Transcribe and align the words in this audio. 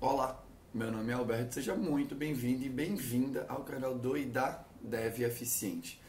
Olá, 0.00 0.40
meu 0.72 0.92
nome 0.92 1.10
é 1.10 1.14
Alberto, 1.14 1.54
seja 1.54 1.74
muito 1.74 2.14
bem-vindo 2.14 2.64
e 2.64 2.68
bem-vinda 2.68 3.44
ao 3.48 3.64
canal 3.64 3.98
do 3.98 4.16
e 4.16 4.24
da 4.24 4.64
Dev 4.80 5.22
Eficiente. 5.22 6.00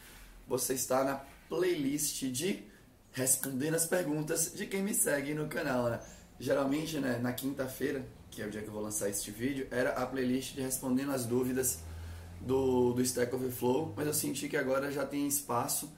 Você 0.48 0.76
está 0.76 1.04
na 1.04 1.24
playlist 1.50 2.22
de 2.26 2.68
respondendo 3.12 3.74
as 3.74 3.88
perguntas 3.88 4.54
de 4.54 4.68
quem 4.68 4.84
me 4.84 4.94
segue 4.94 5.34
no 5.34 5.48
canal. 5.48 5.90
Né? 5.90 6.00
Geralmente, 6.40 7.00
né, 7.00 7.18
na 7.18 7.34
quinta-feira, 7.34 8.06
que 8.30 8.44
é 8.44 8.46
o 8.46 8.52
dia 8.52 8.62
que 8.62 8.68
eu 8.68 8.74
vou 8.74 8.84
lançar 8.84 9.10
este 9.10 9.32
vídeo, 9.32 9.68
era 9.72 9.90
a 9.94 10.06
playlist 10.06 10.54
de 10.54 10.62
respondendo 10.62 11.12
as 11.12 11.26
dúvidas 11.26 11.80
do, 12.42 12.94
do 12.94 13.02
Stack 13.02 13.34
Overflow, 13.34 13.96
mas 13.98 14.06
eu 14.06 14.14
senti 14.14 14.48
que 14.48 14.56
agora 14.56 14.92
já 14.92 15.04
tem 15.04 15.28
espaço 15.28 15.92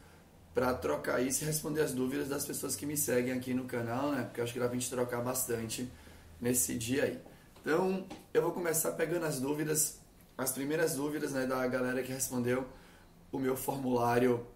para 0.54 0.74
trocar 0.74 1.22
isso 1.22 1.44
e 1.44 1.46
responder 1.46 1.82
as 1.82 1.92
dúvidas 1.94 2.30
das 2.30 2.46
pessoas 2.46 2.74
que 2.74 2.86
me 2.86 2.96
seguem 2.96 3.34
aqui 3.34 3.54
no 3.54 3.66
canal, 3.66 4.14
né? 4.14 4.24
Porque 4.24 4.40
eu 4.40 4.46
acho 4.46 4.54
que 4.54 4.60
dá 4.60 4.70
pra 4.70 4.78
gente 4.78 4.90
trocar 4.90 5.22
bastante 5.22 5.92
nesse 6.40 6.74
dia 6.78 7.04
aí. 7.04 7.31
Então, 7.62 8.08
eu 8.34 8.42
vou 8.42 8.52
começar 8.52 8.92
pegando 8.94 9.24
as 9.24 9.40
dúvidas, 9.40 10.00
as 10.36 10.52
primeiras 10.52 10.96
dúvidas 10.96 11.32
né, 11.32 11.46
da 11.46 11.66
galera 11.68 12.02
que 12.02 12.12
respondeu 12.12 12.66
o 13.32 13.38
meu 13.38 13.56
formulário, 13.56 14.48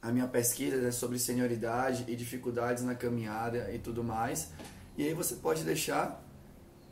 a 0.00 0.12
minha 0.12 0.28
pesquisa 0.28 0.76
né, 0.76 0.92
sobre 0.92 1.18
senioridade 1.18 2.04
e 2.06 2.14
dificuldades 2.14 2.84
na 2.84 2.94
caminhada 2.94 3.72
e 3.74 3.80
tudo 3.80 4.04
mais. 4.04 4.50
E 4.96 5.08
aí 5.08 5.12
você 5.12 5.34
pode 5.34 5.64
deixar 5.64 6.24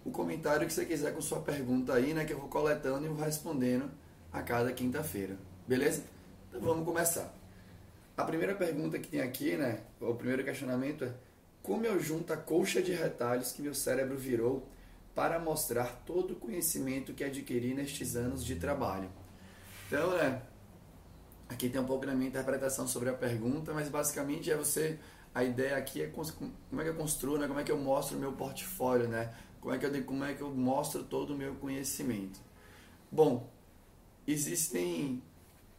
o 0.05 0.11
comentário 0.11 0.67
que 0.67 0.73
você 0.73 0.85
quiser 0.85 1.15
com 1.15 1.21
sua 1.21 1.39
pergunta 1.39 1.95
aí, 1.95 2.13
né, 2.13 2.25
que 2.25 2.33
eu 2.33 2.39
vou 2.41 2.49
coletando 2.49 3.07
e 3.07 3.09
vou 3.09 3.25
respondendo 3.25 3.89
a 4.33 4.43
cada 4.43 4.73
quinta-feira. 4.73 5.37
Beleza? 5.69 6.03
Então 6.49 6.61
vamos 6.61 6.85
começar. 6.85 7.33
A 8.17 8.25
primeira 8.25 8.57
pergunta 8.57 8.99
que 8.99 9.07
tem 9.07 9.21
aqui, 9.21 9.57
né, 9.57 9.83
o 10.01 10.15
primeiro 10.15 10.43
questionamento 10.43 11.05
é: 11.05 11.13
como 11.63 11.87
eu 11.87 12.01
junto 12.01 12.33
a 12.33 12.37
colcha 12.37 12.83
de 12.83 12.91
retalhos 12.91 13.53
que 13.53 13.63
meu 13.63 13.75
cérebro 13.75 14.17
virou 14.17 14.67
para 15.19 15.41
mostrar 15.41 16.05
todo 16.07 16.35
o 16.35 16.37
conhecimento 16.37 17.13
que 17.13 17.25
adquiri 17.25 17.75
nestes 17.75 18.15
anos 18.15 18.45
de 18.45 18.55
trabalho. 18.55 19.11
Então, 19.89 20.13
né, 20.13 20.41
aqui 21.49 21.69
tem 21.69 21.81
um 21.81 21.85
pouco 21.85 22.07
da 22.07 22.15
minha 22.15 22.29
interpretação 22.29 22.87
sobre 22.87 23.09
a 23.09 23.13
pergunta, 23.13 23.75
mas 23.75 23.89
basicamente 23.89 24.49
é 24.49 24.57
você, 24.57 24.97
a 25.35 25.43
ideia 25.43 25.77
aqui 25.77 26.03
é 26.03 26.07
como 26.07 26.81
é 26.81 26.85
que 26.85 26.91
eu 26.91 26.95
construo, 26.95 27.37
né, 27.37 27.49
como 27.49 27.59
é 27.59 27.65
que 27.65 27.73
eu 27.73 27.79
mostro 27.79 28.17
o 28.17 28.21
meu 28.21 28.31
portfólio, 28.31 29.09
né, 29.09 29.35
como 29.61 29.75
é 29.75 29.79
que 29.79 29.87
eu, 29.87 30.05
como 30.05 30.23
é 30.23 30.35
que 30.35 30.41
eu 30.41 30.55
mostro 30.55 31.03
todo 31.03 31.35
o 31.35 31.37
meu 31.37 31.57
conhecimento. 31.57 32.39
Bom, 33.11 33.51
existem 34.25 35.21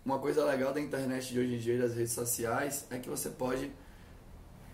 uma 0.04 0.20
coisa 0.20 0.44
legal 0.44 0.74
da 0.74 0.82
internet 0.82 1.32
de 1.32 1.40
hoje 1.40 1.56
em 1.56 1.60
dia 1.60 1.80
das 1.80 1.96
redes 1.96 2.12
sociais 2.12 2.88
é 2.90 3.00
que 3.00 3.08
você 3.08 3.30
pode 3.30 3.72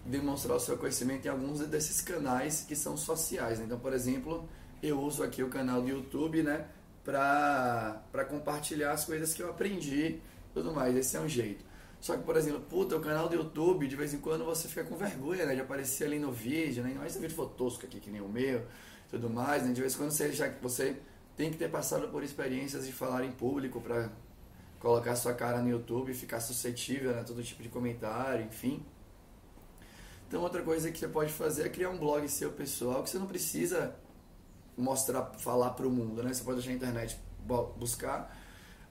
demonstrar 0.06 0.56
o 0.56 0.60
seu 0.60 0.78
conhecimento 0.78 1.26
em 1.26 1.30
alguns 1.30 1.60
desses 1.68 2.00
canais 2.00 2.64
que 2.68 2.76
são 2.76 2.96
sociais. 2.96 3.60
Então, 3.60 3.80
por 3.80 3.92
exemplo, 3.94 4.48
eu 4.82 5.00
uso 5.02 5.24
aqui 5.24 5.42
o 5.42 5.50
canal 5.50 5.82
do 5.82 5.90
YouTube, 5.90 6.44
né, 6.44 6.68
para 7.04 8.26
compartilhar 8.30 8.92
as 8.92 9.06
coisas 9.06 9.34
que 9.34 9.42
eu 9.42 9.50
aprendi, 9.50 10.20
tudo 10.54 10.72
mais. 10.72 10.96
Esse 10.96 11.18
é 11.18 11.20
um 11.20 11.28
jeito. 11.28 11.66
Só 12.00 12.16
que, 12.16 12.24
por 12.24 12.38
exemplo, 12.38 12.62
puta, 12.62 12.96
o 12.96 13.02
canal 13.02 13.28
do 13.28 13.36
YouTube, 13.36 13.88
de 13.88 13.96
vez 13.96 14.14
em 14.14 14.20
quando 14.20 14.46
você 14.46 14.68
fica 14.68 14.84
com 14.84 14.96
vergonha, 14.96 15.46
né, 15.46 15.56
de 15.56 15.62
aparecer 15.62 16.06
ali 16.06 16.20
no 16.20 16.32
vídeo, 16.32 16.84
né, 16.84 16.94
mas 16.98 17.14
esse 17.14 17.20
vídeo 17.20 17.36
for 17.36 17.50
tosco 17.50 17.86
aqui, 17.86 18.00
que 18.00 18.12
nem 18.12 18.22
o 18.22 18.30
meu, 18.30 18.64
tudo 19.10 19.28
mais, 19.28 19.64
né, 19.64 19.74
de 19.74 19.82
vez 19.82 19.96
em 19.96 19.98
quando 19.98 20.12
você 20.12 20.32
já 20.32 20.50
você 20.62 20.98
tem 21.36 21.52
que 21.52 21.58
ter 21.58 21.70
passado 21.70 22.08
por 22.10 22.24
experiências 22.24 22.86
de 22.86 22.94
falar 22.94 23.26
em 23.26 23.32
público 23.32 23.82
para 23.82 24.10
colocar 24.80 25.16
sua 25.16 25.34
cara 25.34 25.62
no 25.62 25.70
YouTube 25.70 26.12
e 26.12 26.14
ficar 26.14 26.40
suscetível 26.40 27.12
a 27.12 27.14
né, 27.16 27.24
todo 27.24 27.42
tipo 27.44 27.64
de 27.64 27.70
comentário, 27.70 28.46
enfim. 28.46 28.86
Então 30.28 30.42
outra 30.42 30.62
coisa 30.62 30.92
que 30.92 30.98
você 30.98 31.08
pode 31.08 31.32
fazer 31.32 31.66
é 31.66 31.70
criar 31.70 31.90
um 31.90 31.98
blog 31.98 32.28
seu 32.28 32.52
pessoal 32.52 33.04
que 33.04 33.10
você 33.10 33.20
não 33.20 33.28
precisa 33.28 33.96
mostrar, 34.78 35.24
falar 35.38 35.72
para 35.72 35.88
o 35.88 35.92
mundo, 35.92 36.24
né? 36.24 36.34
Você 36.34 36.44
pode 36.44 36.58
deixar 36.58 36.72
na 36.72 36.76
internet 36.76 37.20
buscar, 37.78 38.36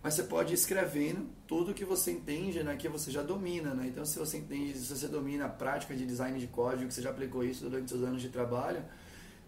mas 0.02 0.14
você 0.14 0.22
pode 0.22 0.52
ir 0.52 0.54
escrevendo 0.54 1.28
tudo 1.46 1.74
que 1.74 1.84
você 1.84 2.12
entende, 2.12 2.62
né? 2.62 2.76
Que 2.76 2.88
você 2.88 3.10
já 3.10 3.22
domina, 3.22 3.74
né? 3.74 3.86
Então 3.88 4.04
se 4.04 4.18
você 4.18 4.38
entende, 4.38 4.78
se 4.78 4.96
você 4.96 5.08
domina 5.08 5.46
a 5.46 5.48
prática 5.48 5.94
de 5.94 6.06
design 6.06 6.38
de 6.38 6.46
código, 6.46 6.88
que 6.88 6.94
você 6.94 7.02
já 7.02 7.10
aplicou 7.10 7.44
isso 7.44 7.68
durante 7.68 7.90
seus 7.90 8.02
anos 8.02 8.22
de 8.22 8.28
trabalho, 8.28 8.82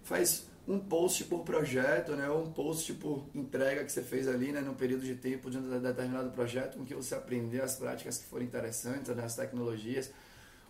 faz 0.03 0.47
um 0.69 0.81
post 0.81 1.25
por 1.25 1.45
projeto, 1.45 2.13
né, 2.17 2.29
ou 2.29 2.43
um 2.43 2.53
post 2.53 2.93
por 2.95 3.25
entrega 3.35 3.85
que 3.85 3.93
você 3.93 4.03
fez 4.03 4.27
ali, 4.27 4.51
né, 4.51 4.61
no 4.61 4.75
período 4.75 5.05
de 5.05 5.15
tempo 5.15 5.49
de 5.49 5.59
um 5.59 5.81
determinado 5.81 6.31
projeto, 6.31 6.77
com 6.77 6.85
que 6.85 6.95
você 6.95 7.15
aprendeu 7.15 7.63
as 7.63 7.77
práticas 7.77 8.19
que 8.19 8.25
foram 8.25 8.45
interessantes, 8.45 9.15
né, 9.15 9.25
as 9.25 9.37
tecnologias, 9.37 10.11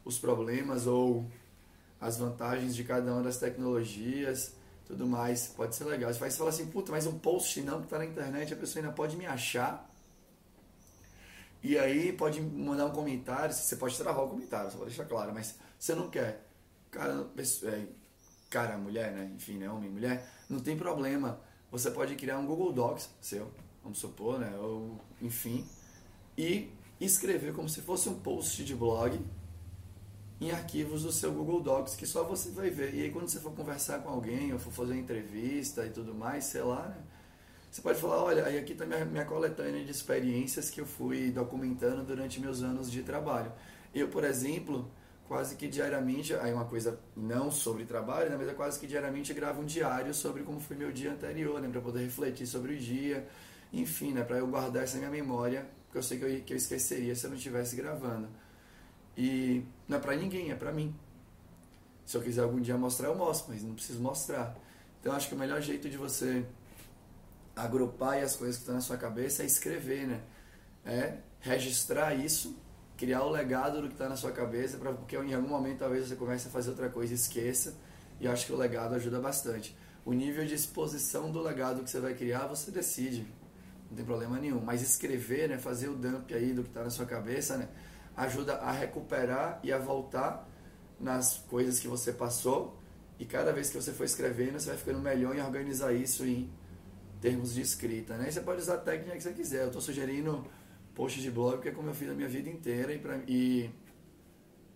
os 0.06 0.18
problemas 0.18 0.86
ou 0.86 1.26
as 2.00 2.16
vantagens 2.16 2.76
de 2.76 2.84
cada 2.84 3.12
uma 3.12 3.22
das 3.24 3.38
tecnologias, 3.38 4.52
tudo 4.86 5.04
mais. 5.04 5.48
Pode 5.48 5.74
ser 5.74 5.84
legal. 5.84 6.14
Você 6.14 6.20
vai 6.20 6.30
falar 6.30 6.50
assim, 6.50 6.66
puta, 6.66 6.92
mas 6.92 7.06
um 7.06 7.18
post 7.18 7.60
não 7.62 7.80
que 7.80 7.86
está 7.86 7.98
na 7.98 8.06
internet, 8.06 8.54
a 8.54 8.56
pessoa 8.56 8.82
ainda 8.82 8.94
pode 8.94 9.16
me 9.16 9.26
achar. 9.26 9.90
E 11.60 11.76
aí 11.76 12.12
pode 12.12 12.40
mandar 12.40 12.86
um 12.86 12.92
comentário, 12.92 13.52
você 13.52 13.74
pode 13.74 13.98
travar 13.98 14.24
o 14.24 14.28
comentário, 14.28 14.70
só 14.70 14.76
para 14.76 14.86
deixar 14.86 15.04
claro, 15.06 15.34
mas 15.34 15.56
você 15.76 15.94
não 15.96 16.08
quer. 16.08 16.46
Cara, 16.92 17.26
é, 17.64 17.86
cara, 18.48 18.78
mulher, 18.78 19.10
né? 19.10 19.32
Enfim, 19.34 19.58
né? 19.58 19.68
Homem, 19.68 19.90
mulher, 19.90 20.30
não 20.48 20.60
tem 20.60 20.76
problema. 20.76 21.40
Você 21.72 21.90
pode 21.90 22.14
criar 22.14 22.38
um 22.38 22.46
Google 22.46 22.72
Docs 22.72 23.10
seu, 23.20 23.50
vamos 23.82 23.98
supor, 23.98 24.38
né? 24.38 24.56
Ou, 24.56 25.00
enfim, 25.20 25.66
e 26.38 26.70
escrever 27.00 27.52
como 27.52 27.68
se 27.68 27.82
fosse 27.82 28.08
um 28.08 28.14
post 28.20 28.64
de 28.64 28.74
blog 28.74 29.20
em 30.40 30.50
arquivos 30.50 31.02
do 31.02 31.12
seu 31.12 31.32
Google 31.32 31.60
Docs, 31.60 31.94
que 31.94 32.06
só 32.06 32.24
você 32.24 32.50
vai 32.50 32.70
ver. 32.70 32.94
E 32.94 33.02
aí 33.02 33.10
quando 33.10 33.28
você 33.28 33.40
for 33.40 33.52
conversar 33.52 34.00
com 34.00 34.10
alguém, 34.10 34.52
ou 34.52 34.58
for 34.58 34.72
fazer 34.72 34.92
uma 34.92 35.00
entrevista 35.00 35.84
e 35.86 35.90
tudo 35.90 36.14
mais, 36.14 36.44
sei 36.44 36.62
lá, 36.62 36.88
né? 36.88 36.98
Você 37.70 37.82
pode 37.82 38.00
falar, 38.00 38.22
olha, 38.22 38.46
aí 38.46 38.58
aqui 38.58 38.72
está 38.72 38.86
minha, 38.86 39.04
minha 39.04 39.24
coletânea 39.24 39.84
de 39.84 39.90
experiências 39.90 40.70
que 40.70 40.80
eu 40.80 40.86
fui 40.86 41.30
documentando 41.30 42.02
durante 42.04 42.40
meus 42.40 42.62
anos 42.62 42.90
de 42.90 43.02
trabalho. 43.02 43.52
Eu, 43.94 44.08
por 44.08 44.24
exemplo, 44.24 44.90
quase 45.28 45.56
que 45.56 45.68
diariamente, 45.68 46.34
aí 46.34 46.52
uma 46.52 46.64
coisa 46.64 46.98
não 47.14 47.50
sobre 47.50 47.84
trabalho, 47.84 48.30
né, 48.30 48.36
mas 48.38 48.48
é 48.48 48.54
quase 48.54 48.78
que 48.80 48.86
diariamente 48.86 49.34
gravo 49.34 49.60
um 49.60 49.64
diário 49.64 50.14
sobre 50.14 50.42
como 50.42 50.60
foi 50.60 50.76
meu 50.76 50.90
dia 50.90 51.12
anterior, 51.12 51.60
né, 51.60 51.68
para 51.68 51.80
poder 51.80 52.00
refletir 52.00 52.46
sobre 52.46 52.74
o 52.74 52.78
dia, 52.78 53.26
enfim, 53.72 54.12
né, 54.12 54.22
para 54.22 54.38
eu 54.38 54.46
guardar 54.46 54.84
essa 54.84 54.96
minha 54.96 55.10
memória, 55.10 55.66
porque 55.84 55.98
eu 55.98 56.02
sei 56.02 56.18
que 56.18 56.24
eu, 56.24 56.40
que 56.42 56.52
eu 56.54 56.56
esqueceria 56.56 57.14
se 57.14 57.26
eu 57.26 57.30
não 57.30 57.36
estivesse 57.36 57.76
gravando. 57.76 58.28
E 59.16 59.64
não 59.88 59.96
é 59.96 60.00
para 60.00 60.14
ninguém, 60.14 60.50
é 60.50 60.54
para 60.54 60.72
mim. 60.72 60.94
Se 62.04 62.16
eu 62.16 62.22
quiser 62.22 62.42
algum 62.42 62.60
dia 62.60 62.76
mostrar, 62.76 63.08
eu 63.08 63.16
mostro, 63.16 63.52
mas 63.52 63.62
não 63.62 63.74
preciso 63.74 64.00
mostrar. 64.00 64.56
Então 65.00 65.14
acho 65.14 65.28
que 65.28 65.34
o 65.34 65.38
melhor 65.38 65.60
jeito 65.60 65.88
de 65.88 65.96
você 65.96 66.44
agrupar 67.54 68.22
as 68.22 68.36
coisas 68.36 68.56
que 68.56 68.62
estão 68.62 68.74
na 68.74 68.80
sua 68.80 68.96
cabeça 68.96 69.42
é 69.42 69.46
escrever, 69.46 70.06
né? 70.06 70.20
É 70.84 71.18
registrar 71.40 72.14
isso, 72.14 72.56
criar 72.96 73.22
o 73.22 73.30
legado 73.30 73.80
do 73.80 73.88
que 73.88 73.94
está 73.94 74.08
na 74.08 74.16
sua 74.16 74.30
cabeça, 74.30 74.76
pra, 74.76 74.92
porque 74.92 75.16
em 75.16 75.34
algum 75.34 75.48
momento 75.48 75.78
talvez 75.78 76.06
você 76.06 76.16
comece 76.16 76.48
a 76.48 76.50
fazer 76.50 76.70
outra 76.70 76.88
coisa 76.88 77.12
e 77.12 77.16
esqueça. 77.16 77.74
E 78.20 78.28
acho 78.28 78.46
que 78.46 78.52
o 78.52 78.56
legado 78.56 78.94
ajuda 78.94 79.20
bastante. 79.20 79.76
O 80.04 80.12
nível 80.12 80.44
de 80.46 80.54
exposição 80.54 81.30
do 81.30 81.42
legado 81.42 81.82
que 81.82 81.90
você 81.90 82.00
vai 82.00 82.14
criar, 82.14 82.46
você 82.46 82.70
decide. 82.70 83.26
Não 83.90 83.96
tem 83.96 84.04
problema 84.04 84.38
nenhum. 84.38 84.60
Mas 84.60 84.82
escrever, 84.82 85.48
né, 85.48 85.58
fazer 85.58 85.88
o 85.88 85.94
dump 85.94 86.32
aí 86.32 86.52
do 86.52 86.62
que 86.62 86.68
está 86.68 86.84
na 86.84 86.90
sua 86.90 87.06
cabeça, 87.06 87.56
né, 87.56 87.68
ajuda 88.16 88.56
a 88.56 88.72
recuperar 88.72 89.60
e 89.62 89.72
a 89.72 89.78
voltar 89.78 90.48
nas 90.98 91.38
coisas 91.48 91.78
que 91.78 91.86
você 91.86 92.12
passou. 92.12 92.78
E 93.18 93.24
cada 93.24 93.52
vez 93.52 93.70
que 93.70 93.76
você 93.76 93.92
for 93.92 94.04
escrevendo, 94.04 94.58
você 94.58 94.68
vai 94.68 94.76
ficando 94.76 95.00
melhor 95.00 95.36
em 95.36 95.42
organizar 95.42 95.92
isso 95.92 96.24
em 96.24 96.50
termos 97.20 97.54
de 97.54 97.60
escrita. 97.60 98.16
Né? 98.16 98.28
E 98.28 98.32
você 98.32 98.40
pode 98.40 98.60
usar 98.60 98.74
a 98.74 98.78
técnica 98.78 99.16
que 99.16 99.22
você 99.22 99.32
quiser. 99.32 99.62
Eu 99.62 99.66
estou 99.68 99.80
sugerindo 99.80 100.44
posts 100.94 101.22
de 101.22 101.30
blog 101.30 101.56
porque 101.56 101.68
é 101.68 101.72
como 101.72 101.88
eu 101.88 101.94
fiz 101.94 102.08
a 102.10 102.14
minha 102.14 102.28
vida 102.28 102.48
inteira 102.48 102.92
e, 102.92 102.98
pra, 102.98 103.18
e 103.26 103.70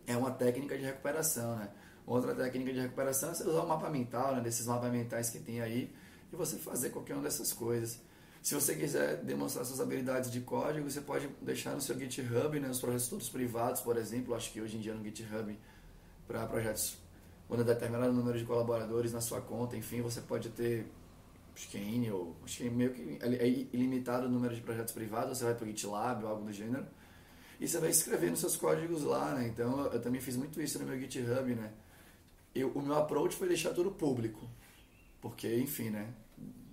é 0.07 0.17
uma 0.17 0.31
técnica 0.31 0.77
de 0.77 0.85
recuperação. 0.85 1.57
Né? 1.57 1.69
Outra 2.07 2.35
técnica 2.35 2.73
de 2.73 2.81
recuperação 2.81 3.31
é 3.31 3.35
você 3.35 3.45
usar 3.45 3.63
o 3.63 3.69
mapa 3.69 3.89
mental, 3.89 4.35
né? 4.35 4.41
desses 4.41 4.67
mapas 4.67 4.91
mentais 4.91 5.31
que 5.31 5.39
tem 5.39 5.61
aí, 5.61 5.95
e 6.33 6.37
você 6.37 6.57
fazer 6.57 6.91
qualquer 6.91 7.15
uma 7.15 7.23
dessas 7.23 7.53
coisas. 7.53 8.01
Se 8.43 8.55
você 8.55 8.75
quiser 8.75 9.19
demonstrar 9.23 9.65
suas 9.67 9.81
habilidades 9.81 10.31
de 10.31 10.41
código, 10.41 10.91
você 10.91 11.01
pode 11.01 11.29
deixar 11.43 11.75
no 11.75 11.81
seu 11.81 11.99
GitHub, 11.99 12.59
né, 12.59 12.71
os 12.71 12.81
projetos 12.81 13.09
todos 13.09 13.29
privados, 13.29 13.83
por 13.83 13.97
exemplo. 13.99 14.35
Acho 14.35 14.51
que 14.51 14.61
hoje 14.61 14.79
em 14.79 14.81
dia 14.81 14.95
no 14.95 15.05
GitHub, 15.05 15.59
para 16.27 16.47
projetos 16.47 16.97
quando 17.51 17.65
determinado 17.65 18.13
número 18.13 18.39
de 18.39 18.45
colaboradores 18.45 19.13
na 19.13 19.21
sua 19.21 19.41
conta, 19.41 19.77
enfim, 19.77 20.01
você 20.01 20.21
pode 20.21 20.51
ter, 20.51 20.87
acho 21.53 21.69
que 21.69 21.77
é 21.77 21.81
INI, 21.81 22.13
ou 22.13 22.37
acho 22.45 22.59
que 22.59 22.69
é 22.69 22.71
meio 22.71 22.95
que 22.95 23.19
é 23.21 23.49
ilimitado 23.73 24.27
o 24.27 24.31
número 24.31 24.55
de 24.55 24.61
projetos 24.61 24.95
privados, 24.95 25.37
você 25.37 25.45
vai 25.45 25.55
para 25.55 25.65
o 25.65 25.67
GitLab 25.67 26.23
ou 26.23 26.31
algo 26.31 26.45
do 26.45 26.53
gênero, 26.53 26.87
e 27.59 27.67
você 27.67 27.79
vai 27.79 27.91
escrevendo 27.91 28.37
seus 28.37 28.57
códigos 28.57 29.03
lá, 29.03 29.35
né? 29.35 29.49
Então 29.49 29.87
eu 29.87 30.01
também 30.01 30.21
fiz 30.21 30.37
muito 30.37 30.63
isso 30.63 30.79
no 30.79 30.87
meu 30.87 30.97
GitHub, 31.01 31.53
né? 31.57 31.73
Eu, 32.55 32.71
o 32.71 32.81
meu 32.81 32.95
approach 32.95 33.35
foi 33.35 33.49
deixar 33.49 33.75
tudo 33.75 33.91
público, 33.91 34.49
porque, 35.21 35.53
enfim, 35.57 35.91
né? 35.91 36.09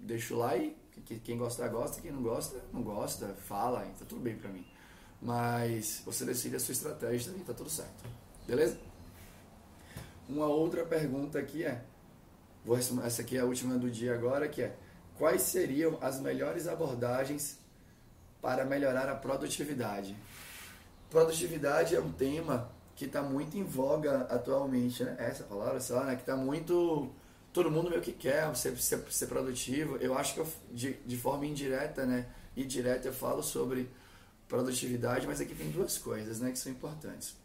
Deixo 0.03 0.35
lá 0.35 0.55
e 0.55 0.77
quem 1.01 1.37
gosta, 1.37 1.67
gosta, 1.67 2.01
quem 2.01 2.11
não 2.11 2.21
gosta, 2.21 2.61
não 2.73 2.81
gosta, 2.81 3.27
fala, 3.47 3.81
tá 3.99 4.05
tudo 4.05 4.21
bem 4.21 4.37
pra 4.37 4.49
mim. 4.49 4.65
Mas 5.21 6.01
você 6.05 6.25
decide 6.25 6.55
a 6.55 6.59
sua 6.59 6.73
estratégia 6.73 7.31
e 7.31 7.39
tá 7.41 7.53
tudo 7.53 7.69
certo. 7.69 8.05
Beleza? 8.45 8.77
Uma 10.29 10.47
outra 10.47 10.85
pergunta 10.85 11.39
aqui 11.39 11.63
é: 11.63 11.83
Vou, 12.63 12.77
essa 12.77 13.21
aqui 13.21 13.37
é 13.37 13.39
a 13.39 13.45
última 13.45 13.77
do 13.77 13.89
dia 13.89 14.13
agora, 14.13 14.47
que 14.47 14.61
é 14.61 14.75
quais 15.17 15.41
seriam 15.41 15.97
as 16.01 16.19
melhores 16.19 16.67
abordagens 16.67 17.57
para 18.41 18.65
melhorar 18.65 19.09
a 19.09 19.15
produtividade? 19.15 20.15
Produtividade 21.09 21.95
é 21.95 21.99
um 22.01 22.11
tema 22.11 22.69
que 22.93 23.05
está 23.05 23.21
muito 23.21 23.57
em 23.57 23.63
voga 23.63 24.21
atualmente, 24.29 25.03
né? 25.03 25.15
Essa 25.17 25.43
palavra, 25.45 25.79
sei 25.79 25.95
lá, 25.95 26.03
né? 26.03 26.15
Que 26.15 26.23
está 26.23 26.35
muito... 26.35 27.09
Todo 27.57 27.71
mundo 27.71 27.89
meio 27.89 28.03
que 28.03 28.13
quer 28.13 28.55
ser, 28.55 28.77
ser, 28.77 29.03
ser 29.09 29.25
produtivo. 29.25 29.97
Eu 29.97 30.15
acho 30.15 30.35
que 30.35 30.39
eu, 30.41 30.47
de, 30.71 30.93
de 30.93 31.17
forma 31.17 31.43
indireta, 31.43 32.05
né? 32.05 32.27
E 32.55 32.63
direta 32.63 33.07
eu 33.07 33.13
falo 33.13 33.41
sobre 33.41 33.89
produtividade, 34.47 35.25
mas 35.25 35.41
aqui 35.41 35.55
tem 35.55 35.71
duas 35.71 35.97
coisas, 35.97 36.39
né? 36.39 36.51
Que 36.51 36.59
são 36.59 36.71
importantes. 36.71 37.35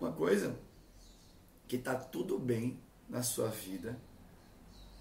Uma 0.00 0.12
coisa 0.12 0.56
que 1.68 1.76
está 1.76 1.94
tudo 1.94 2.38
bem 2.38 2.80
na 3.06 3.22
sua 3.22 3.48
vida, 3.48 3.98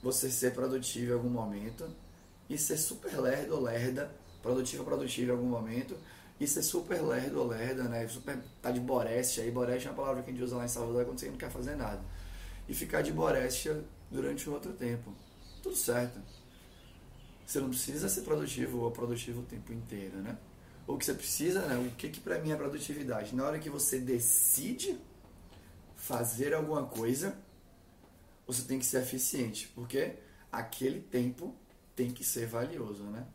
você 0.01 0.29
ser 0.29 0.53
produtivo 0.53 1.11
em 1.11 1.13
algum 1.13 1.29
momento 1.29 1.89
e 2.49 2.57
ser 2.57 2.75
super 2.75 3.17
lerdo 3.21 3.55
ou 3.55 3.61
lerda, 3.61 4.13
produtivo 4.41 4.83
produtivo 4.83 5.31
em 5.31 5.35
algum 5.35 5.47
momento 5.47 5.95
e 6.37 6.45
ser 6.45 6.63
super 6.63 7.01
lerdo 7.01 7.39
ou 7.39 7.47
lerda, 7.47 7.83
né? 7.83 8.05
Super, 8.09 8.37
tá 8.61 8.71
de 8.71 8.81
boreste 8.81 9.39
aí, 9.39 9.49
boreste 9.49 9.87
é 9.87 9.91
uma 9.91 9.95
palavra 9.95 10.21
que 10.21 10.31
a 10.31 10.33
gente 10.33 10.43
usa 10.43 10.57
lá 10.57 10.65
em 10.65 10.67
Salvador 10.67 11.05
quando 11.05 11.17
você 11.17 11.29
não 11.29 11.37
quer 11.37 11.49
fazer 11.49 11.77
nada. 11.77 12.01
E 12.67 12.73
ficar 12.73 13.01
de 13.01 13.13
boreste 13.13 13.69
durante 14.13 14.47
um 14.47 14.53
outro 14.53 14.71
tempo. 14.71 15.11
Tudo 15.61 15.75
certo. 15.75 16.21
Você 17.45 17.59
não 17.59 17.69
precisa 17.69 18.07
ser 18.07 18.21
produtivo 18.21 18.81
ou 18.81 18.91
produtivo 18.91 19.41
o 19.41 19.45
tempo 19.45 19.73
inteiro, 19.73 20.17
né? 20.17 20.37
O 20.85 20.97
que 20.97 21.05
você 21.05 21.13
precisa, 21.13 21.65
né? 21.65 21.77
O 21.77 21.95
que 21.95 22.09
que 22.09 22.19
para 22.19 22.39
mim 22.39 22.51
é 22.51 22.55
produtividade? 22.55 23.35
Na 23.35 23.45
hora 23.45 23.59
que 23.59 23.69
você 23.69 23.99
decide 23.99 24.97
fazer 25.95 26.53
alguma 26.53 26.85
coisa, 26.85 27.35
você 28.45 28.61
tem 28.63 28.77
que 28.77 28.85
ser 28.85 29.01
eficiente, 29.01 29.69
porque 29.73 30.15
aquele 30.51 31.01
tempo 31.01 31.55
tem 31.95 32.11
que 32.11 32.23
ser 32.23 32.45
valioso, 32.45 33.03
né? 33.03 33.25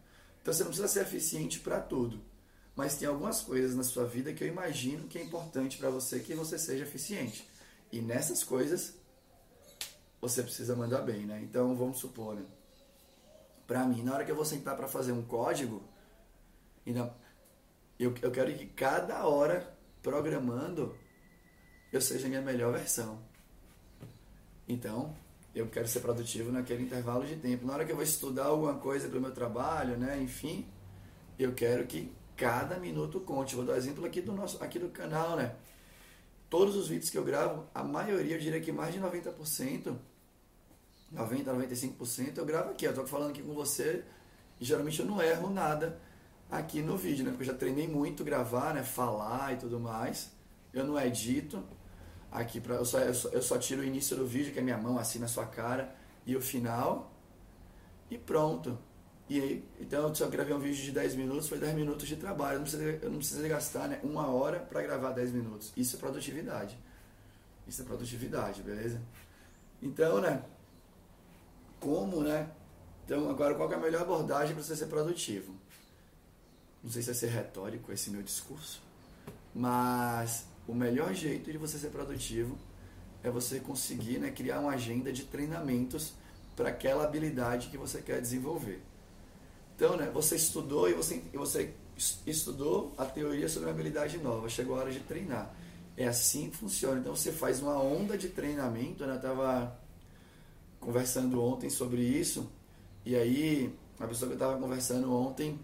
Então 0.41 0.53
você 0.53 0.63
não 0.63 0.71
precisa 0.71 0.89
ser 0.89 1.01
eficiente 1.01 1.61
para 1.61 1.81
tudo, 1.81 2.21
mas 2.77 2.97
tem 2.97 3.09
algumas 3.09 3.41
coisas 3.41 3.75
na 3.75 3.83
sua 3.83 4.05
vida 4.05 4.33
que 4.33 4.45
eu 4.45 4.49
imagino 4.49 5.09
que 5.09 5.19
é 5.19 5.23
importante 5.23 5.79
para 5.79 5.91
você 5.91 6.21
que 6.21 6.35
você 6.35 6.59
seja 6.59 6.85
eficiente. 6.85 7.49
E 7.91 8.01
nessas 8.01 8.45
coisas 8.45 8.98
você 10.21 10.43
precisa 10.43 10.75
mandar 10.75 11.03
bem, 11.03 11.27
né? 11.27 11.41
Então 11.43 11.75
vamos 11.77 11.99
supor, 11.99 12.35
né? 12.35 12.45
Para 13.67 13.85
mim, 13.85 14.03
na 14.03 14.15
hora 14.15 14.25
que 14.25 14.31
eu 14.31 14.37
vou 14.37 14.45
sentar 14.45 14.77
para 14.77 14.89
fazer 14.89 15.13
um 15.13 15.23
código, 15.23 15.83
eu, 17.99 18.15
eu 18.23 18.31
quero 18.31 18.55
que 18.55 18.67
cada 18.67 19.27
hora 19.27 19.77
programando 20.03 20.97
eu 21.93 22.01
seja 22.01 22.27
a 22.27 22.29
minha 22.31 22.41
melhor 22.41 22.73
versão. 22.73 23.19
Então, 24.67 25.15
eu 25.55 25.69
quero 25.69 25.89
ser 25.89 26.01
produtivo 26.01 26.53
naquele 26.53 26.83
intervalo 26.83 27.27
de 27.27 27.37
tempo. 27.37 27.67
Na 27.67 27.75
hora 27.75 27.85
que 27.85 27.93
eu 27.93 27.97
vou 27.97 28.05
estudar 28.05 28.47
alguma 28.47 28.75
coisa 28.75 29.09
para 29.09 29.19
o 29.19 29.21
meu 29.21 29.33
trabalho, 29.33 29.97
né, 29.97 30.21
enfim, 30.21 30.67
eu 31.39 31.55
quero 31.55 31.87
que 31.87 32.13
cada 32.37 32.79
minuto 32.79 33.21
conte. 33.21 33.57
Vou 33.57 33.65
dar 33.65 33.73
um 33.75 33.77
exemplo 33.77 34.05
aqui 34.07 34.21
do 34.21 34.33
nosso 34.33 34.63
aqui 34.63 34.79
do 34.79 34.89
canal, 34.89 35.37
né? 35.37 35.57
Todos 36.49 36.77
os 36.77 36.89
vídeos 36.89 37.11
que 37.11 37.19
eu 37.19 37.25
gravo, 37.25 37.67
a 37.75 37.85
maioria, 37.85 38.37
eu 38.37 38.41
diria 38.41 38.61
que 38.61 38.73
mais 38.73 38.95
de 38.95 39.01
90%, 39.01 39.97
90, 41.13 41.53
95%, 41.53 42.39
eu 42.39 42.47
gravo 42.47 42.71
aqui. 42.71 42.87
Eu 42.87 42.95
tô 42.95 43.07
falando 43.07 43.31
aqui 43.31 43.43
com 43.43 43.53
você 43.53 44.05
e 44.61 44.65
geralmente 44.65 45.01
eu 45.01 45.07
não 45.07 45.21
erro 45.21 45.51
nada 45.51 46.01
aqui 46.51 46.81
no 46.81 46.97
vídeo, 46.97 47.25
né? 47.25 47.31
Porque 47.31 47.45
eu 47.45 47.53
já 47.53 47.55
treinei 47.55 47.87
muito 47.87 48.25
gravar, 48.25 48.75
né, 48.75 48.83
falar 48.83 49.53
e 49.53 49.57
tudo 49.57 49.79
mais. 49.79 50.31
Eu 50.73 50.85
não 50.85 50.99
edito 50.99 51.63
aqui 52.31 52.61
para 52.61 52.77
eu 52.77 52.85
só, 52.85 52.99
eu 52.99 53.15
só, 53.15 53.29
eu 53.31 53.43
só 53.43 53.59
tiro 53.59 53.83
o 53.83 53.85
início 53.85 54.17
do 54.17 54.27
vídeo 54.27 54.53
que 54.53 54.59
é 54.59 54.63
minha 54.63 54.77
mão 54.79 54.99
assim 54.99 55.19
na 55.19 55.29
sua 55.29 55.47
cara 55.47 55.95
e 56.27 56.37
o 56.37 56.41
final 56.41 57.13
e 58.11 58.17
pronto. 58.17 58.79
E 59.29 59.41
aí, 59.41 59.65
então 59.79 60.11
eu 60.19 60.31
gravei 60.31 60.55
um 60.55 60.59
vídeo 60.59 60.83
de 60.83 60.91
10 60.91 61.15
minutos, 61.15 61.49
foi 61.49 61.59
10 61.59 61.75
minutos 61.75 62.09
de 62.09 62.17
trabalho. 62.17 62.55
Eu 62.55 62.59
não 62.61 62.65
precisei, 62.65 62.99
eu 63.03 63.11
não 63.11 63.19
precisei 63.19 63.49
gastar 63.49 63.87
né, 63.87 64.01
uma 64.03 64.27
hora 64.29 64.59
para 64.59 64.83
gravar 64.83 65.13
10 65.13 65.33
minutos. 65.33 65.73
Isso 65.77 65.97
é 65.97 65.99
produtividade. 65.99 66.79
Isso 67.67 67.83
é 67.83 67.85
produtividade, 67.85 68.63
beleza? 68.63 69.01
Então, 69.83 70.21
né? 70.21 70.43
Como, 71.79 72.23
né? 72.23 72.51
Então, 73.05 73.29
agora, 73.29 73.55
qual 73.55 73.71
é 73.71 73.75
a 73.75 73.79
melhor 73.79 74.03
abordagem 74.03 74.55
para 74.55 74.65
você 74.65 74.75
ser 74.75 74.87
produtivo? 74.87 75.55
Não 76.83 76.91
sei 76.91 77.03
se 77.03 77.09
vai 77.09 77.15
ser 77.15 77.29
retórico 77.29 77.93
esse 77.93 78.11
meu 78.11 78.23
discurso, 78.23 78.81
mas 79.55 80.47
o 80.67 80.75
melhor 80.75 81.13
jeito 81.13 81.53
de 81.53 81.59
você 81.59 81.79
ser 81.79 81.89
produtivo 81.89 82.57
é 83.23 83.31
você 83.31 83.61
conseguir 83.61 84.19
né, 84.19 84.31
criar 84.31 84.61
uma 84.61 84.73
agenda 84.73 85.13
de 85.13 85.25
treinamentos 85.25 86.15
para 86.57 86.71
aquela 86.71 87.05
habilidade 87.05 87.69
que 87.69 87.77
você 87.77 88.01
quer 88.01 88.21
desenvolver. 88.21 88.88
Então, 89.79 89.97
né, 89.97 90.11
você 90.13 90.35
estudou 90.35 90.91
e 90.91 90.93
você, 90.93 91.23
e 91.33 91.37
você 91.39 91.73
estudou 92.27 92.93
a 92.99 93.05
teoria 93.05 93.49
sobre 93.49 93.69
uma 93.69 93.75
habilidade 93.75 94.19
nova, 94.19 94.49
chegou 94.49 94.75
a 94.75 94.81
hora 94.81 94.91
de 94.91 94.99
treinar. 94.99 95.55
É 95.97 96.09
assim 96.09 96.51
que 96.51 96.57
funciona. 96.57 96.99
Então, 96.99 97.15
você 97.15 97.31
faz 97.31 97.63
uma 97.63 97.81
onda 97.81 98.19
de 98.19 98.29
treinamento. 98.29 99.07
Né? 99.07 99.13
Eu 99.13 99.17
estava 99.19 99.79
conversando 100.81 101.41
ontem 101.41 101.71
sobre 101.71 102.01
isso, 102.03 102.51
e 103.07 103.15
aí 103.15 103.73
a 104.01 104.07
pessoa 104.09 104.29
que 104.29 104.33
eu 104.33 104.37
estava 104.37 104.59
conversando 104.59 105.15
ontem 105.15 105.57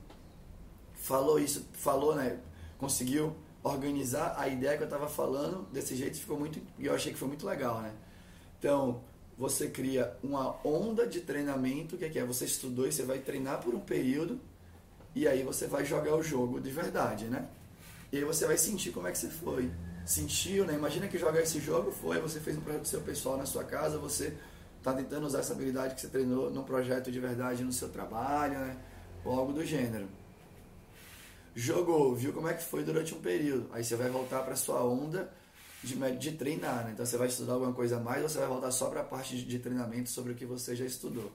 falou 0.94 1.40
isso, 1.40 1.66
falou, 1.72 2.14
né, 2.14 2.38
conseguiu 2.78 3.34
organizar 3.64 4.37
a 4.38 4.46
ideia 4.46 4.76
que 4.76 4.84
eu 4.84 4.87
estava 4.87 5.08
falando 5.08 5.66
desse 5.72 5.96
jeito 5.96 6.19
ficou 6.19 6.38
muito 6.38 6.61
e 6.78 6.87
eu 6.87 6.94
achei 6.94 7.12
que 7.12 7.19
foi 7.19 7.26
muito 7.26 7.46
legal, 7.46 7.81
né? 7.81 7.93
Então 8.58 9.00
você 9.36 9.69
cria 9.69 10.16
uma 10.22 10.56
onda 10.64 11.06
de 11.06 11.20
treinamento 11.20 11.96
que 11.96 12.04
é 12.04 12.08
que 12.08 12.19
é 12.19 12.25
você 12.25 12.44
estudou 12.44 12.86
e 12.86 12.92
você 12.92 13.02
vai 13.02 13.19
treinar 13.19 13.60
por 13.60 13.75
um 13.75 13.81
período 13.81 14.40
e 15.14 15.26
aí 15.26 15.42
você 15.42 15.66
vai 15.66 15.84
jogar 15.84 16.14
o 16.16 16.22
jogo 16.22 16.60
de 16.60 16.70
verdade, 16.70 17.26
né? 17.26 17.48
E 18.12 18.19
aí 18.19 18.25
você 18.25 18.46
vai 18.46 18.56
sentir 18.56 18.90
como 18.90 19.06
é 19.06 19.12
que 19.12 19.19
você 19.19 19.28
foi. 19.28 19.70
Sentiu, 20.04 20.64
né? 20.64 20.75
Imagina 20.75 21.08
que 21.08 21.19
jogar 21.19 21.40
esse 21.40 21.60
jogo 21.60 21.90
foi, 21.90 22.20
você 22.20 22.38
fez 22.38 22.56
um 22.56 22.60
projeto 22.60 22.86
seu 22.86 23.00
pessoal 23.00 23.36
na 23.36 23.46
sua 23.46 23.64
casa, 23.64 23.98
você 23.98 24.34
está 24.78 24.92
tentando 24.92 25.26
usar 25.26 25.40
essa 25.40 25.52
habilidade 25.52 25.94
que 25.94 26.00
você 26.00 26.08
treinou 26.08 26.50
num 26.50 26.62
projeto 26.62 27.10
de 27.10 27.19
verdade 27.19 27.64
no 27.64 27.72
seu 27.72 27.88
trabalho, 27.88 28.58
né? 28.58 28.76
Ou 29.25 29.38
algo 29.38 29.52
do 29.52 29.64
gênero 29.64 30.06
jogou, 31.54 32.14
viu 32.14 32.32
como 32.32 32.48
é 32.48 32.54
que 32.54 32.64
foi 32.64 32.82
durante 32.82 33.14
um 33.14 33.20
período. 33.20 33.69
Aí 33.72 33.84
você 33.84 33.94
vai 33.96 34.10
voltar 34.10 34.42
para 34.42 34.56
sua 34.56 34.84
onda 34.84 35.30
de, 35.84 36.16
de 36.16 36.32
treinar, 36.32 36.84
né? 36.84 36.92
Então 36.92 37.04
você 37.04 37.16
vai 37.16 37.28
estudar 37.28 37.54
alguma 37.54 37.72
coisa 37.72 37.98
a 37.98 38.00
mais 38.00 38.22
ou 38.22 38.28
você 38.28 38.38
vai 38.38 38.48
voltar 38.48 38.70
só 38.70 38.88
para 38.88 39.00
a 39.00 39.04
parte 39.04 39.36
de, 39.36 39.44
de 39.44 39.58
treinamento 39.58 40.08
sobre 40.10 40.32
o 40.32 40.34
que 40.34 40.46
você 40.46 40.75
já 40.75 40.84
estudou. 40.84 41.32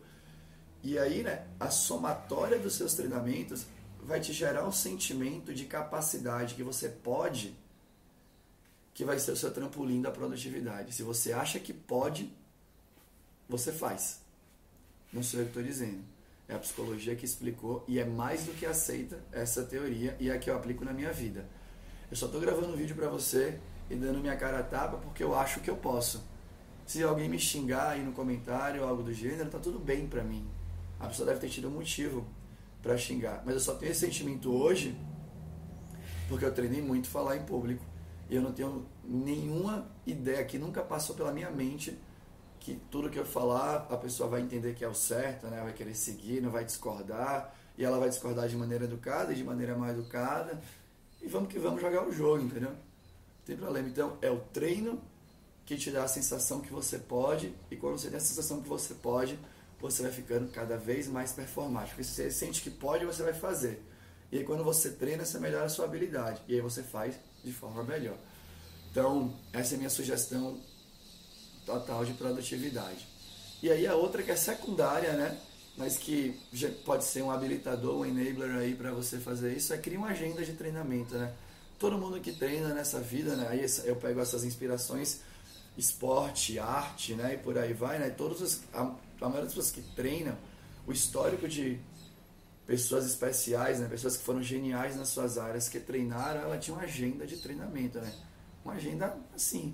E 0.82 0.98
aí, 0.98 1.24
né, 1.24 1.46
a 1.60 1.70
somatória 1.70 2.58
dos 2.58 2.74
seus 2.76 2.94
treinamentos 2.94 3.66
vai 4.02 4.20
te 4.20 4.34
gerar 4.34 4.68
um 4.68 4.72
sentimento 4.72 5.54
de 5.54 5.66
capacidade 5.66 6.56
que 6.56 6.64
você 6.64 6.90
pode, 6.90 7.56
que 8.94 9.06
vai 9.06 9.20
ser 9.20 9.32
o 9.32 9.38
seu 9.38 9.52
trampolim 9.52 10.02
da 10.02 10.12
produtividade. 10.12 10.94
Se 10.94 11.04
você 11.04 11.32
acha 11.32 11.60
que 11.60 11.74
pode, 11.74 12.34
você 13.48 13.72
faz. 13.72 14.22
Não 15.12 15.22
sou 15.22 15.40
eu 15.40 15.46
que 15.46 15.52
estou 15.52 15.64
dizendo. 15.64 16.04
É 16.48 16.56
a 16.56 16.60
psicologia 16.60 17.16
que 17.16 17.26
explicou 17.26 17.84
e 17.88 18.00
é 18.00 18.06
mais 18.06 18.44
do 18.44 18.54
que 18.54 18.66
aceita 18.66 19.20
essa 19.32 19.64
teoria 19.64 20.18
e 20.20 20.30
é 20.30 20.34
a 20.34 20.40
que 20.40 20.50
eu 20.50 20.56
aplico 20.56 20.84
na 20.84 20.94
minha 20.94 21.12
vida. 21.12 21.46
Eu 22.10 22.18
só 22.18 22.26
estou 22.26 22.42
gravando 22.42 22.74
um 22.74 22.76
vídeo 22.76 22.96
para 22.96 23.08
você 23.08 23.60
e 23.90 23.96
dando 23.96 24.20
minha 24.20 24.36
cara 24.36 24.60
a 24.60 24.64
tapa 24.64 24.98
porque 24.98 25.24
eu 25.24 25.36
acho 25.36 25.60
que 25.60 25.70
eu 25.70 25.76
posso. 25.76 26.24
Se 26.86 27.04
alguém 27.04 27.30
me 27.30 27.40
xingar 27.40 27.90
aí 27.90 28.04
no 28.04 28.12
comentário 28.12 28.82
ou 28.82 28.88
algo 28.88 29.04
do 29.04 29.14
gênero, 29.14 29.50
tá 29.50 29.60
tudo 29.60 29.80
bem 29.80 30.08
para 30.08 30.24
mim. 30.24 30.48
A 31.00 31.08
pessoa 31.08 31.28
deve 31.28 31.40
ter 31.40 31.50
tido 31.50 31.68
um 31.68 31.72
motivo 31.72 32.26
para 32.82 32.98
xingar. 32.98 33.44
Mas 33.46 33.56
eu 33.56 33.60
só 33.60 33.76
tenho 33.76 33.92
esse 33.92 34.02
sentimento 34.02 34.52
hoje 34.52 34.98
porque 36.28 36.46
eu 36.46 36.54
treinei 36.54 36.82
muito 36.82 37.08
falar 37.08 37.36
em 37.38 37.44
público. 37.44 37.84
E 38.30 38.36
eu 38.36 38.42
não 38.42 38.52
tenho 38.52 38.86
nenhuma 39.04 39.90
ideia 40.06 40.44
que 40.46 40.60
nunca 40.60 40.82
passou 40.84 41.16
pela 41.16 41.32
minha 41.32 41.50
mente 41.50 41.98
que 42.60 42.76
tudo 42.92 43.10
que 43.10 43.18
eu 43.18 43.26
falar 43.26 43.88
a 43.90 43.98
pessoa 43.98 44.30
vai 44.30 44.42
entender 44.42 44.76
que 44.76 44.84
é 44.84 44.88
o 44.88 44.94
certo, 44.94 45.48
né? 45.48 45.62
vai 45.64 45.74
querer 45.74 45.96
seguir, 45.96 46.42
não 46.42 46.52
vai 46.52 46.66
discordar, 46.66 47.56
e 47.78 47.86
ela 47.86 47.98
vai 47.98 48.10
discordar 48.10 48.48
de 48.48 48.56
maneira 48.58 48.84
educada 48.84 49.32
e 49.32 49.36
de 49.36 49.44
maneira 49.44 49.76
mal 49.76 49.90
educada, 49.90 50.60
e 51.22 51.28
vamos 51.28 51.52
que 51.52 51.58
vamos 51.58 51.82
jogar 51.82 52.06
o 52.06 52.12
jogo, 52.12 52.44
entendeu? 52.44 52.74
Tem 53.50 53.58
problema. 53.58 53.90
Então, 53.90 54.16
é 54.22 54.30
o 54.30 54.38
treino 54.54 55.02
que 55.66 55.76
te 55.76 55.90
dá 55.90 56.04
a 56.04 56.08
sensação 56.08 56.62
que 56.62 56.72
você 56.72 57.00
pode, 57.00 57.52
e 57.72 57.76
quando 57.76 57.98
você 57.98 58.08
tem 58.08 58.18
a 58.18 58.22
sensação 58.22 58.62
que 58.62 58.70
você 58.70 58.94
pode, 58.94 59.40
você 59.82 60.04
vai 60.04 60.12
ficando 60.12 60.52
cada 60.52 60.78
vez 60.78 61.08
mais 61.08 61.32
performático. 61.32 61.96
Porque 61.96 62.04
se 62.04 62.14
você 62.14 62.30
sente 62.30 62.62
que 62.62 62.70
pode, 62.70 63.06
você 63.06 63.24
vai 63.24 63.34
fazer. 63.34 63.82
E 64.32 64.38
aí, 64.38 64.44
quando 64.44 64.64
você 64.64 64.92
treina, 64.92 65.26
você 65.26 65.40
melhora 65.40 65.66
a 65.66 65.70
sua 65.70 65.86
habilidade. 65.86 66.40
E 66.48 66.54
aí 66.54 66.62
você 66.62 66.84
faz 66.84 67.16
de 67.44 67.52
forma 67.52 67.84
melhor. 67.84 68.18
Então, 68.92 69.34
essa 69.52 69.74
é 69.74 69.76
a 69.76 69.78
minha 69.80 69.90
sugestão 69.90 70.60
total 71.66 72.06
de 72.06 72.14
produtividade. 72.14 73.08
E 73.64 73.72
aí 73.72 73.88
a 73.88 73.96
outra 73.96 74.22
que 74.22 74.30
é 74.30 74.36
secundária, 74.36 75.14
né? 75.14 75.36
Mas 75.76 75.98
que 75.98 76.40
pode 76.86 77.04
ser 77.04 77.24
um 77.24 77.32
habilitador, 77.32 78.02
um 78.02 78.06
enabler 78.06 78.58
aí 78.58 78.76
para 78.76 78.92
você 78.92 79.18
fazer 79.18 79.58
isso, 79.58 79.74
é 79.74 79.78
criar 79.80 79.98
uma 79.98 80.10
agenda 80.10 80.46
de 80.46 80.54
treinamento, 80.54 81.16
né? 81.16 81.34
Todo 81.80 81.98
mundo 81.98 82.20
que 82.20 82.34
treina 82.34 82.74
nessa 82.74 83.00
vida, 83.00 83.36
né? 83.36 83.48
Aí 83.50 83.66
eu 83.86 83.96
pego 83.96 84.20
essas 84.20 84.44
inspirações 84.44 85.22
esporte, 85.80 86.60
arte, 86.60 87.14
né? 87.14 87.36
E 87.36 87.38
por 87.38 87.58
aí 87.58 87.74
vai, 87.74 87.98
né? 87.98 88.10
Todos 88.10 88.42
os, 88.42 88.62
a, 88.74 88.82
a 88.82 88.90
maioria 89.22 89.44
das 89.44 89.54
pessoas 89.54 89.72
que 89.72 89.82
treinam, 89.96 90.36
o 90.86 90.92
histórico 90.92 91.48
de 91.48 91.80
pessoas 92.68 93.06
especiais, 93.06 93.80
né? 93.80 93.88
Pessoas 93.88 94.18
que 94.18 94.24
foram 94.24 94.44
geniais 94.44 94.96
nas 94.98 95.10
suas 95.10 95.38
áreas, 95.38 95.70
que 95.70 95.80
treinaram, 95.80 96.42
ela 96.42 96.58
tinha 96.58 96.76
uma 96.76 96.84
agenda 96.84 97.26
de 97.26 97.38
treinamento, 97.38 98.00
né? 98.00 98.14
Uma 98.64 98.74
agenda 98.74 99.16
assim. 99.34 99.74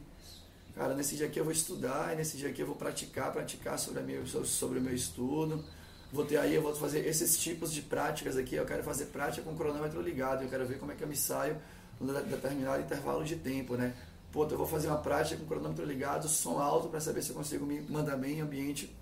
Cara, 0.76 0.94
nesse 0.94 1.16
dia 1.16 1.26
aqui 1.26 1.40
eu 1.40 1.44
vou 1.44 1.54
estudar, 1.54 2.16
nesse 2.16 2.38
dia 2.38 2.50
aqui 2.50 2.62
eu 2.62 2.68
vou 2.68 2.76
praticar, 2.76 3.32
praticar 3.32 3.80
sobre, 3.80 4.02
a 4.02 4.04
minha, 4.04 4.26
sobre 4.46 4.80
o 4.80 4.82
meu 4.82 4.94
estudo. 4.94 5.64
Vou 6.12 6.26
ter 6.26 6.38
aí, 6.38 6.54
eu 6.54 6.62
vou 6.62 6.76
fazer 6.76 7.06
esses 7.06 7.38
tipos 7.38 7.74
de 7.74 7.82
práticas 7.82 8.38
aqui. 8.38 8.56
Eu 8.56 8.66
quero 8.66 8.84
fazer 8.84 9.06
prática 9.06 9.42
com 9.42 9.54
o 9.54 9.58
cronômetro 9.58 10.02
ligado. 10.02 10.44
Eu 10.44 10.50
quero 10.50 10.66
ver 10.66 10.78
como 10.78 10.92
é 10.92 10.96
que 10.96 11.04
eu 11.04 11.08
me 11.08 11.16
saio 11.16 11.58
determinado 12.00 12.82
intervalo 12.82 13.24
de 13.24 13.36
tempo, 13.36 13.76
né? 13.76 13.96
Pô, 14.32 14.46
eu 14.46 14.58
vou 14.58 14.68
fazer 14.68 14.88
uma 14.88 14.98
prática 14.98 15.38
com 15.38 15.46
o 15.46 15.48
cronômetro 15.48 15.86
ligado, 15.86 16.28
som 16.28 16.60
alto, 16.60 16.90
para 16.90 17.00
saber 17.00 17.22
se 17.22 17.30
eu 17.30 17.36
consigo 17.36 17.66
me 17.66 17.80
mandar 17.82 18.18
bem 18.18 18.40
em 18.40 18.42
ambiente 18.42 18.94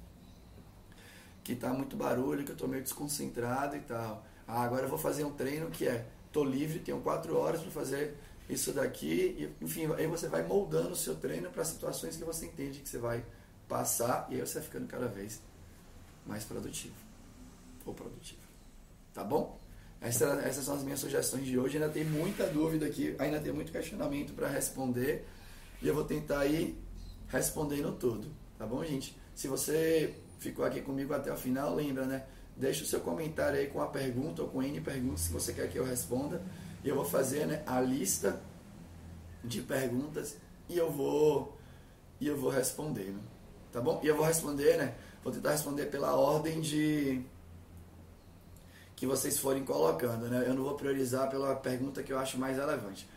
que 1.43 1.53
está 1.53 1.73
muito 1.73 1.95
barulho, 1.95 2.43
que 2.43 2.51
eu 2.51 2.55
estou 2.55 2.67
meio 2.67 2.83
desconcentrado 2.83 3.75
e 3.75 3.79
tal. 3.81 4.23
Ah, 4.47 4.61
agora 4.61 4.83
eu 4.83 4.89
vou 4.89 4.97
fazer 4.97 5.23
um 5.23 5.31
treino 5.31 5.69
que 5.69 5.87
é, 5.87 6.05
tô 6.31 6.43
livre, 6.43 6.79
tenho 6.79 7.01
quatro 7.01 7.37
horas 7.37 7.61
para 7.61 7.71
fazer 7.71 8.17
isso 8.49 8.73
daqui, 8.73 9.53
e, 9.59 9.63
enfim, 9.63 9.91
aí 9.93 10.05
você 10.07 10.27
vai 10.27 10.43
moldando 10.43 10.91
o 10.91 10.95
seu 10.95 11.15
treino 11.15 11.49
para 11.49 11.63
situações 11.63 12.15
que 12.15 12.23
você 12.23 12.45
entende 12.45 12.79
que 12.79 12.89
você 12.89 12.97
vai 12.97 13.25
passar, 13.67 14.27
e 14.29 14.35
aí 14.35 14.41
você 14.41 14.55
vai 14.55 14.63
ficando 14.63 14.87
cada 14.87 15.07
vez 15.07 15.41
mais 16.25 16.43
produtivo 16.43 16.95
ou 17.85 17.93
produtivo. 17.93 18.41
Tá 19.13 19.23
bom? 19.23 19.59
Essa, 20.03 20.25
essas 20.43 20.65
são 20.65 20.75
as 20.75 20.83
minhas 20.83 20.99
sugestões 20.99 21.45
de 21.45 21.57
hoje. 21.57 21.77
Ainda 21.77 21.87
tem 21.87 22.03
muita 22.03 22.45
dúvida 22.47 22.85
aqui, 22.85 23.15
ainda 23.17 23.39
tem 23.39 23.53
muito 23.53 23.71
questionamento 23.71 24.33
para 24.33 24.49
responder. 24.49 25.25
E 25.81 25.87
eu 25.87 25.95
vou 25.95 26.03
tentar 26.03 26.45
ir 26.45 26.77
respondendo 27.29 27.97
tudo. 27.97 28.27
Tá 28.57 28.65
bom, 28.65 28.83
gente? 28.83 29.17
Se 29.33 29.47
você 29.47 30.13
ficou 30.39 30.65
aqui 30.65 30.81
comigo 30.81 31.13
até 31.13 31.31
o 31.31 31.37
final, 31.37 31.73
lembra, 31.73 32.05
né? 32.05 32.25
Deixa 32.55 32.83
o 32.83 32.85
seu 32.85 32.99
comentário 32.99 33.57
aí 33.57 33.67
com 33.67 33.81
a 33.81 33.87
pergunta 33.87 34.41
ou 34.41 34.49
com 34.49 34.61
N 34.61 34.81
perguntas 34.81 35.21
se 35.21 35.31
você 35.31 35.53
quer 35.53 35.69
que 35.69 35.79
eu 35.79 35.85
responda. 35.85 36.41
E 36.83 36.89
eu 36.89 36.95
vou 36.95 37.05
fazer 37.05 37.47
né, 37.47 37.63
a 37.65 37.79
lista 37.79 38.41
de 39.41 39.61
perguntas 39.61 40.37
e 40.67 40.77
eu 40.77 40.91
vou 40.91 41.57
e 42.19 42.27
eu 42.27 42.37
vou 42.37 42.49
respondendo. 42.49 43.21
Tá 43.71 43.79
bom? 43.79 44.01
E 44.03 44.07
eu 44.07 44.17
vou 44.17 44.25
responder, 44.25 44.77
né? 44.77 44.95
Vou 45.23 45.31
tentar 45.31 45.51
responder 45.51 45.85
pela 45.85 46.13
ordem 46.13 46.59
de 46.59 47.23
que 48.95 49.05
vocês 49.05 49.39
forem 49.39 49.63
colocando, 49.63 50.27
né? 50.27 50.43
Eu 50.47 50.53
não 50.53 50.63
vou 50.63 50.75
priorizar 50.75 51.29
pela 51.29 51.55
pergunta 51.55 52.03
que 52.03 52.13
eu 52.13 52.19
acho 52.19 52.37
mais 52.37 52.57
relevante. 52.57 53.07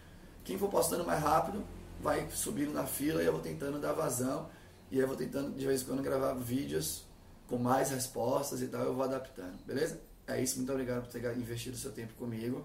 Quem 0.44 0.58
for 0.58 0.68
postando 0.68 1.04
mais 1.04 1.22
rápido, 1.22 1.62
vai 2.00 2.28
subindo 2.30 2.72
na 2.72 2.84
fila 2.84 3.22
e 3.22 3.26
eu 3.26 3.32
vou 3.32 3.40
tentando 3.40 3.78
dar 3.78 3.92
vazão. 3.92 4.48
E 4.90 4.98
eu 4.98 5.06
vou 5.06 5.16
tentando 5.16 5.50
de 5.56 5.66
vez 5.66 5.82
em 5.82 5.84
quando 5.84 6.02
gravar 6.02 6.34
vídeos 6.34 7.04
com 7.46 7.58
mais 7.58 7.90
respostas 7.90 8.62
e 8.62 8.66
tal, 8.66 8.82
eu 8.82 8.94
vou 8.94 9.04
adaptando, 9.04 9.56
beleza? 9.64 10.00
É 10.26 10.40
isso, 10.42 10.56
muito 10.56 10.72
obrigado 10.72 11.02
por 11.02 11.12
ter 11.12 11.36
investido 11.36 11.76
seu 11.76 11.92
tempo 11.92 12.14
comigo. 12.14 12.64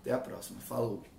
Até 0.00 0.12
a 0.12 0.18
próxima. 0.18 0.60
Falou! 0.60 1.11